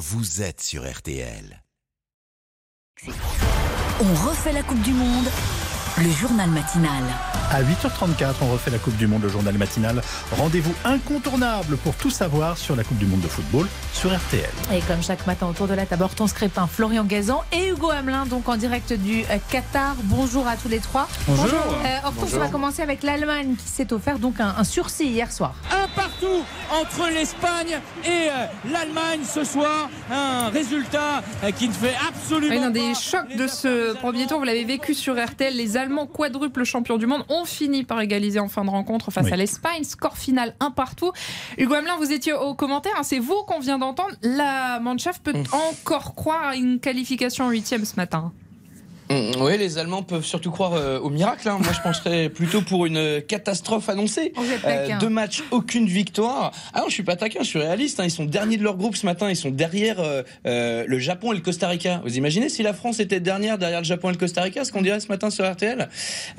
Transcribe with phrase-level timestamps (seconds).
[0.00, 1.62] vous êtes sur RTL.
[4.00, 5.26] On refait la Coupe du Monde,
[5.98, 7.02] le journal matinal.
[7.50, 10.00] À 8h34, on refait la Coupe du Monde, le journal matinal.
[10.38, 14.48] Rendez-vous incontournable pour tout savoir sur la Coupe du Monde de football sur RTL.
[14.72, 18.24] Et comme chaque matin autour de la table, Hortense Crépin, Florian Gazan et Hugo Hamelin,
[18.24, 19.96] donc en direct du euh, Qatar.
[20.04, 21.08] Bonjour à tous les trois.
[21.26, 21.58] Bonjour.
[21.84, 25.32] Euh, Hortense, on va commencer avec l'Allemagne qui s'est offert donc un, un sursis hier
[25.32, 25.54] soir.
[25.72, 25.79] Un
[26.20, 29.88] partout entre l'Espagne et euh, l'Allemagne ce soir.
[30.10, 34.38] Un résultat euh, qui ne fait absolument Un pas des chocs de ce premier tour,
[34.38, 38.40] vous l'avez vécu sur RTL, les Allemands quadruples champions du monde ont fini par égaliser
[38.40, 39.32] en fin de rencontre face Oui.
[39.32, 39.84] à l'Espagne.
[39.84, 41.12] Score final un partout.
[41.58, 44.14] Hugo Hamelin, vous étiez au commentaire, hein, c'est vous qu'on vient d'entendre.
[44.22, 48.32] La Mannschaft peut encore croire à une qualification en huitième ce matin.
[49.10, 51.48] Mm, Oui, les Allemands peuvent surtout croire euh, au miracle.
[51.48, 51.58] hein.
[51.60, 54.32] Moi, je penserais plutôt pour une euh, catastrophe annoncée.
[54.64, 56.52] Euh, deux matchs, aucune victoire.
[56.72, 57.98] Ah non, je suis pas taquin, je suis réaliste.
[57.98, 58.04] hein.
[58.04, 59.28] Ils sont derniers de leur groupe ce matin.
[59.28, 62.00] Ils sont derrière euh, le Japon et le Costa Rica.
[62.04, 64.70] Vous imaginez si la France était dernière derrière le Japon et le Costa Rica, ce
[64.70, 65.88] qu'on dirait ce matin sur RTL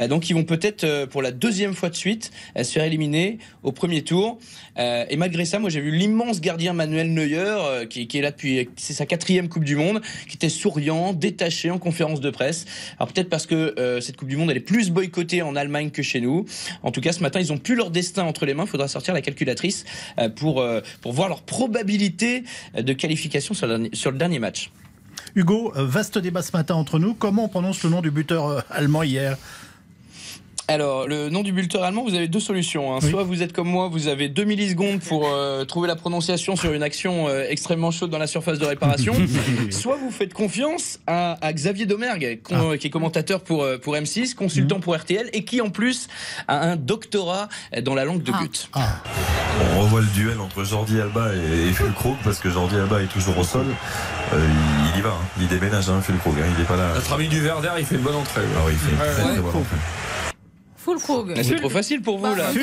[0.07, 4.01] Donc, ils vont peut-être pour la deuxième fois de suite se faire éliminer au premier
[4.03, 4.37] tour.
[4.77, 8.69] Et malgré ça, moi, j'ai vu l'immense gardien Manuel Neuer, qui, qui est là depuis,
[8.77, 12.60] c'est sa quatrième Coupe du Monde, qui était souriant, détaché en conférence de presse.
[12.99, 15.91] Alors peut-être parce que euh, cette Coupe du Monde, elle est plus boycottée en Allemagne
[15.91, 16.45] que chez nous.
[16.83, 18.63] En tout cas, ce matin, ils ont plus leur destin entre les mains.
[18.65, 19.85] Il faudra sortir la calculatrice
[20.19, 22.43] euh, pour euh, pour voir leur probabilité
[22.77, 24.71] de qualification sur le dernier, sur le dernier match.
[25.35, 27.13] Hugo, vaste débat ce matin entre nous.
[27.13, 29.37] Comment on prononce le nom du buteur allemand hier?
[30.71, 32.95] Alors, le nom du buteur allemand, vous avez deux solutions.
[32.95, 32.99] hein.
[33.03, 33.09] Oui.
[33.09, 36.71] Soit vous êtes comme moi, vous avez deux millisecondes pour euh, trouver la prononciation sur
[36.71, 39.13] une action euh, extrêmement chaude dans la surface de réparation.
[39.69, 43.95] Soit vous faites confiance à, à Xavier Domergue, con- qui est commentateur pour, euh, pour
[43.95, 46.07] M6, consultant pour RTL, et qui en plus
[46.47, 47.49] a un doctorat
[47.83, 48.39] dans la langue de Ah.
[48.41, 48.69] but.
[48.73, 48.95] Ah,
[49.75, 51.73] On revoit le duel entre Jordi Alba et, et
[52.23, 53.65] parce que Jordi Alba est toujours au sol.
[54.33, 55.25] Euh, il, il y va, hein.
[55.39, 56.45] il déménage hein, Fulkrug, hein.
[56.55, 56.93] il n'est pas là.
[56.95, 58.41] Notre ami du Verder, il fait une bonne entrée.
[58.57, 59.31] Ah oui, il fait une Ouais, très, ouais.
[59.33, 59.75] très bonne entrée.
[60.83, 61.33] Full Krog.
[61.35, 62.47] Mais C'est trop facile pour vous Bah, là.
[62.51, 62.59] ça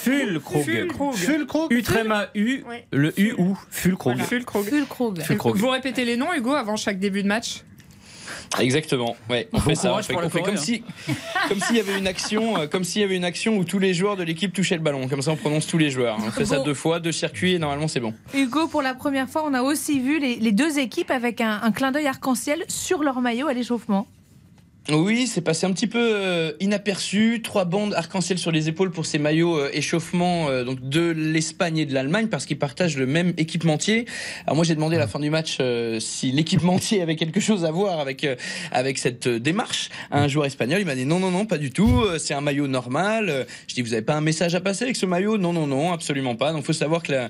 [0.00, 1.14] Fulkrug.
[1.14, 2.62] Fulkrug U tréma U,
[2.92, 4.18] le U ou Fulkrug.
[4.20, 4.64] Fulkrug.
[4.68, 5.22] Full Krog.
[5.22, 5.56] Fulkrug.
[5.56, 7.62] Vous répétez les noms, Hugo, avant chaque début de match?
[8.60, 9.16] Exactement.
[9.28, 9.94] Ouais, on fait ça.
[9.94, 10.82] On fait- on comme si,
[11.48, 13.78] comme s'il y avait une action, euh, comme s'il y avait une action où tous
[13.78, 15.06] les joueurs de l'équipe touchaient le ballon.
[15.08, 16.18] Comme ça, on prononce tous les joueurs.
[16.26, 18.14] On fait ça deux fois, deux circuits, et normalement, c'est bon.
[18.34, 21.60] Hugo, pour la première fois, on a aussi vu les, les deux équipes avec un,
[21.62, 24.06] un clin d'œil arc-en-ciel sur leur maillot à l'échauffement.
[24.90, 27.42] Oui, c'est passé un petit peu euh, inaperçu.
[27.42, 31.76] Trois bandes arc-en-ciel sur les épaules pour ces maillots euh, échauffement euh, donc de l'Espagne
[31.76, 34.06] et de l'Allemagne parce qu'ils partagent le même équipementier.
[34.46, 37.66] Alors moi j'ai demandé à la fin du match euh, si l'équipementier avait quelque chose
[37.66, 38.34] à voir avec euh,
[38.72, 40.80] avec cette démarche un joueur espagnol.
[40.80, 42.00] Il m'a dit non non non pas du tout.
[42.06, 43.46] Euh, C'est un maillot normal.
[43.66, 45.36] Je dis vous avez pas un message à passer avec ce maillot?
[45.36, 46.52] Non non non absolument pas.
[46.52, 47.28] Donc faut savoir que la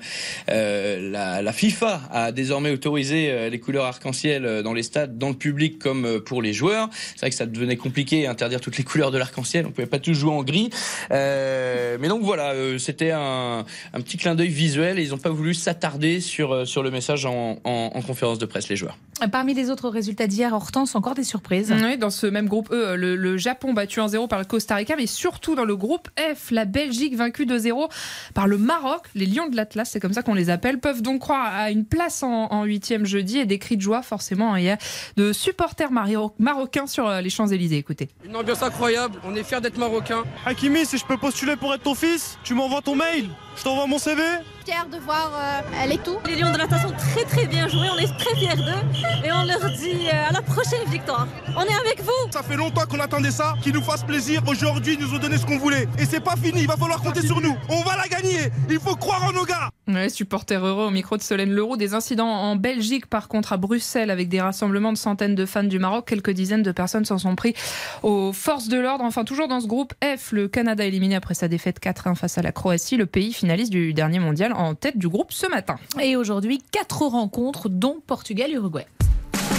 [0.49, 5.35] euh, la, la FIFA a désormais autorisé les couleurs arc-en-ciel dans les stades, dans le
[5.35, 6.89] public comme euh, pour les joueurs.
[6.93, 9.67] C'est vrai que ça devenait compliqué interdire toutes les couleurs de l'arc-en-ciel.
[9.67, 10.71] On pouvait pas tous jouer en gris.
[11.11, 14.99] Euh, mais donc voilà, euh, c'était un, un petit clin d'œil visuel.
[14.99, 18.39] Et ils n'ont pas voulu s'attarder sur euh, sur le message en, en, en conférence
[18.39, 18.97] de presse les joueurs.
[19.33, 21.75] Parmi les autres résultats d'hier, Hortense, encore des surprises.
[21.77, 24.95] Oui, dans ce même groupe E, le, le Japon battu 1-0 par le Costa Rica,
[24.97, 27.91] mais surtout dans le groupe F, la Belgique vaincue 2-0
[28.35, 29.03] par le Maroc.
[29.17, 31.85] Les Lions de l'Atlas, c'est comme ça qu'on les appelle, peuvent donc croire à une
[31.85, 34.79] place en, huitième jeudi et des cris de joie forcément hein, hier
[35.17, 37.79] de supporters marocains sur les Champs-Élysées.
[37.79, 38.09] Écoutez.
[38.25, 40.25] Une ambiance incroyable, on est fiers d'être marocains.
[40.45, 43.87] Hakimi, si je peux postuler pour être ton fils, tu m'envoies ton mail, je t'envoie
[43.87, 44.23] mon CV.
[44.69, 46.19] Fiers de voir euh, les tout.
[46.27, 49.33] Les Lions de la sont très très bien joués, on est très fiers d'eux et
[49.33, 51.27] on leur dit euh, à la prochaine victoire.
[51.57, 54.43] On est avec vous Ça fait longtemps qu'on attendait ça, qu'ils nous fassent plaisir.
[54.47, 55.89] Aujourd'hui, ils nous ont donné ce qu'on voulait.
[55.99, 57.57] Et c'est pas fini, il va falloir compter sur nous.
[57.69, 58.51] On va la gagner.
[58.69, 59.71] Il faut croire en nos gars.
[59.89, 61.79] Ouais, supporters heureux au micro de Solène Leroux.
[61.79, 65.63] Des incidents en Belgique, par contre, à Bruxelles, avec des rassemblements de centaines de fans
[65.63, 66.07] du Maroc.
[66.07, 67.55] Quelques dizaines de personnes s'en sont pris
[68.03, 69.05] aux forces de l'ordre.
[69.05, 72.43] Enfin, toujours dans ce groupe F, le Canada éliminé après sa défaite 4-1 face à
[72.43, 75.77] la Croatie, le pays finaliste du dernier mondial en tête du groupe ce matin.
[76.03, 78.87] Et aujourd'hui, quatre rencontres, dont Portugal-Uruguay.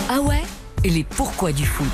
[0.09, 0.43] Ah ouais?
[0.83, 1.87] Et les pourquoi du foot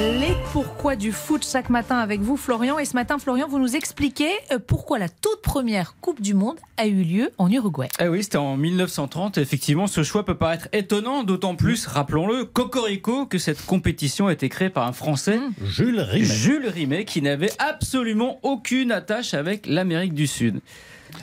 [0.00, 2.78] Les pourquoi du foot chaque matin avec vous, Florian.
[2.78, 6.56] Et ce matin, Florian, vous nous expliquez euh, pourquoi la toute première Coupe du Monde
[6.78, 7.88] a eu lieu en Uruguay.
[8.00, 9.36] Eh oui, c'était en 1930.
[9.36, 14.48] Effectivement, ce choix peut paraître étonnant, d'autant plus, rappelons-le, Cocorico, que cette compétition a été
[14.48, 16.24] créée par un Français, Jules Rimet.
[16.24, 20.60] Jules Rimet, qui n'avait absolument aucune attache avec l'Amérique du Sud.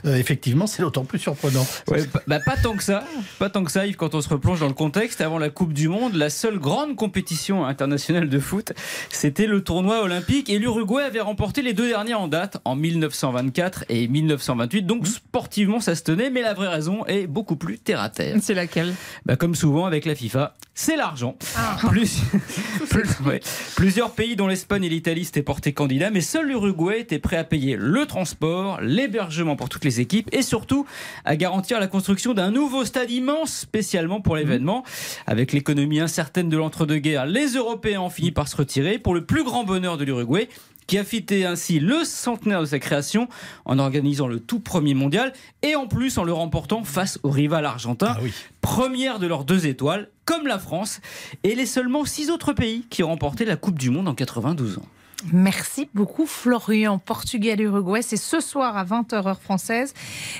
[0.05, 1.65] Euh, effectivement, c'est d'autant plus surprenant.
[1.87, 3.03] Ouais, bah, bah, pas tant que ça,
[3.39, 5.21] pas tant que ça, Yves, quand on se replonge dans le contexte.
[5.21, 8.73] Avant la Coupe du Monde, la seule grande compétition internationale de foot,
[9.09, 13.85] c'était le tournoi olympique et l'Uruguay avait remporté les deux derniers en date, en 1924
[13.89, 14.83] et 1928.
[14.83, 18.37] Donc sportivement, ça se tenait, mais la vraie raison est beaucoup plus terre à terre.
[18.41, 18.93] C'est laquelle?
[19.25, 21.35] Bah, Comme souvent avec la FIFA, c'est l'argent.
[21.57, 21.77] Ah.
[21.87, 22.19] Plus-
[22.89, 23.39] plus- ouais.
[23.75, 27.43] Plusieurs pays, dont l'Espagne et l'Italie, s'étaient portés candidats, mais seul l'Uruguay était prêt à
[27.43, 30.85] payer le transport, l'hébergement pour toutes les équipes et surtout
[31.25, 34.85] à garantir la construction d'un nouveau stade immense spécialement pour l'événement.
[35.27, 39.43] Avec l'économie incertaine de l'entre-deux-guerres, les Européens ont fini par se retirer pour le plus
[39.43, 40.47] grand bonheur de l'Uruguay
[40.87, 43.27] qui a fêté ainsi le centenaire de sa création
[43.65, 47.65] en organisant le tout premier mondial et en plus en le remportant face au rival
[47.65, 48.15] argentin,
[48.61, 51.01] première de leurs deux étoiles, comme la France,
[51.43, 54.77] et les seulement six autres pays qui ont remporté la Coupe du Monde en 92
[54.77, 54.85] ans.
[55.31, 56.99] Merci beaucoup Florian.
[56.99, 59.93] Portugal-Uruguay, c'est ce soir à 20h heure française.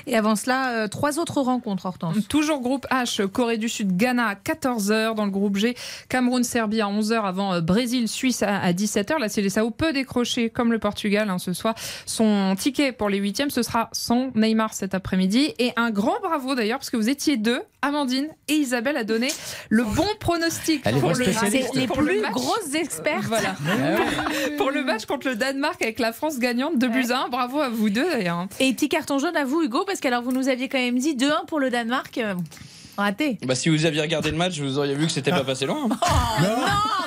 [0.06, 2.16] Et avant cela, euh, trois autres rencontres, Hortense.
[2.28, 5.14] Toujours groupe H, Corée du Sud, Ghana à 14h.
[5.14, 5.76] Dans le groupe G,
[6.08, 9.18] Cameroun, Serbie à 11h avant euh, Brésil, Suisse à, à 17h.
[9.18, 11.74] La Célessao peut décrocher, comme le Portugal hein, ce soir,
[12.06, 13.50] son ticket pour les huitièmes.
[13.50, 15.54] Ce sera sans Neymar cet après-midi.
[15.58, 19.28] Et un grand bravo d'ailleurs, parce que vous étiez deux, Amandine et Isabelle, à donner
[19.68, 22.32] le bon pronostic pour le, pour Les le plus match.
[22.32, 23.24] grosses expertes.
[23.24, 23.54] Voilà.
[24.58, 27.28] pour le match contre le Danemark avec la France gagnante de buts à 1.
[27.28, 28.46] Bravo à vous deux d'ailleurs.
[28.60, 30.98] Et petit carton jaune à vous, Hugo, parce que alors vous nous aviez quand même
[30.98, 32.18] dit 2-1 pour le Danemark.
[32.18, 32.34] Euh,
[32.96, 33.38] Raté.
[33.46, 35.76] Bah, si vous aviez regardé le match, vous auriez vu que c'était pas passé loin.
[35.82, 35.88] Oh
[36.40, 36.48] non,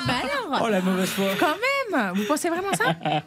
[0.06, 0.14] bah
[0.48, 1.46] alors Oh la mauvaise foi Quand
[1.92, 2.94] même Vous pensez vraiment ça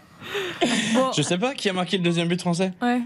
[0.94, 2.72] Bon, Je sais pas qui a marqué le deuxième but français.
[2.82, 3.02] ouais.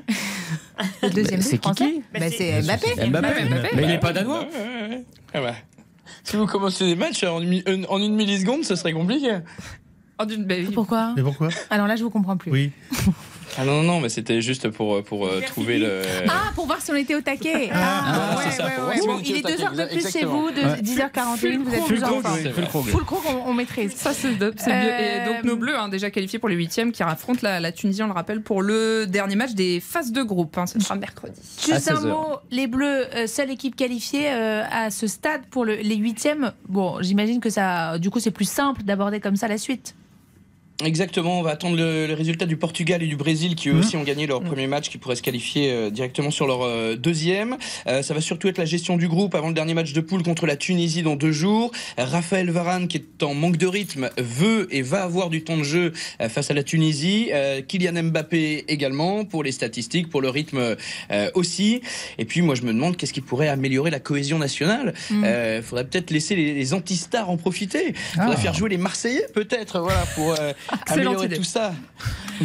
[1.03, 3.09] Le deuxième C'est but français Bah, C'est Mbappé.
[3.09, 3.45] Mbappé.
[3.45, 3.69] Mbappé.
[3.75, 4.41] Mais il n'est pas danois.
[4.41, 5.05] Ouais, ouais, ouais.
[5.33, 5.55] Ah bah.
[6.23, 9.39] Si vous commencez des matchs en une, mi- en une milliseconde, ce serait compliqué.
[10.19, 10.55] Oh, d'une- bah.
[10.73, 11.13] Pourquoi?
[11.15, 11.49] Mais pourquoi?
[11.69, 12.51] Alors là, je vous comprends plus.
[12.51, 12.71] Oui.
[13.57, 16.01] Ah non, non, non, mais c'était juste pour, pour euh, trouver le.
[16.29, 17.69] Ah, pour voir si on était au taquet.
[17.73, 19.01] Ah, ouais, c'est ça, ouais, pour voir ouais.
[19.01, 20.41] si on Bon, était il est taquet, 2 heures de plus chez exactement.
[20.41, 20.81] vous, de Ouais.
[20.81, 22.83] 10h41, vous êtes Full plus en forme.
[22.87, 23.95] full croc, on, on maîtrise.
[23.95, 24.89] Ça, c'est top, c'est mieux.
[24.89, 27.71] Et Euh, donc, nos Bleus, hein, déjà qualifiés pour les huitièmes, qui affrontent la, la
[27.71, 30.57] Tunisie, on le rappelle, pour le dernier match des phases de groupe.
[30.57, 31.39] Hein, ce sera mercredi.
[31.59, 32.17] Juste À un 16 heures.
[32.17, 36.51] mot, les Bleus, euh, seule équipe qualifiée euh, à ce stade pour le- les huitièmes.
[36.69, 39.95] Bon, j'imagine que ça, du coup, c'est plus simple d'aborder comme ça la suite.
[40.83, 43.79] Exactement, on va attendre le, le résultat du Portugal et du Brésil qui eux Mhm.
[43.79, 46.95] aussi ont gagné leur premier match, qui pourraient se qualifier euh, directement sur leur euh,
[46.95, 47.57] deuxième.
[47.87, 50.21] Euh, ça va surtout être la gestion du groupe avant le dernier match de poule
[50.21, 51.71] contre la Tunisie dans deux jours.
[51.97, 55.63] Raphaël Varane, qui est en manque de rythme, veut et va avoir du temps de
[55.63, 57.29] jeu euh, face à la Tunisie.
[57.33, 60.75] Euh, Kylian Mbappé également pour les statistiques, pour le rythme
[61.11, 61.81] euh, aussi.
[62.19, 64.93] Et puis moi je me demande qu'est-ce qui pourrait améliorer la cohésion nationale.
[65.09, 65.23] Mm.
[65.25, 67.93] Euh, faudrait peut-être laisser les, les anti-stars en profiter.
[68.13, 68.37] Faudrait Ah.
[68.37, 70.53] faire jouer les Marseillais peut-être, voilà, pour euh,
[70.87, 71.37] améliorer idée.
[71.37, 71.73] tout ça.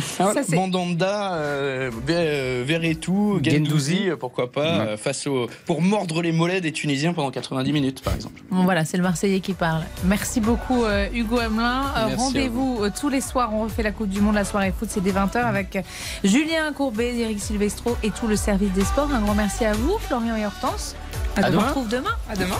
[0.00, 4.08] Ça, c'est- Mandanda, euh, Ver- euh, Verretou, Gendouzi.
[4.08, 4.86] Euh, pourquoi pas, Ouais.
[4.88, 8.40] euh, face au, pour mordre les mollets des Tunisiens pendant 90 minutes, par exemple.
[8.50, 9.82] Bon, voilà, c'est le Marseillais qui parle.
[10.04, 11.82] Merci beaucoup, euh, Hugo Hamelin.
[11.96, 13.52] Euh, Rendez-vous euh, tous les soirs.
[13.52, 15.78] On refait la Coupe du Monde, la soirée foot, c'est dès 20h avec
[16.24, 19.10] Julien Courbet, Eric Silvestro et tout le service des sports.
[19.12, 20.96] Un grand merci à vous, Florian et Hortense.
[21.36, 21.62] À on se demain.
[21.64, 22.10] retrouve demain.
[22.30, 22.56] À demain.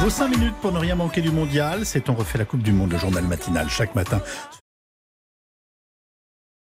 [0.00, 2.72] Vos 5 minutes pour ne rien manquer du mondial, c'est On refait la Coupe du
[2.72, 4.20] Monde, le journal matinal chaque matin.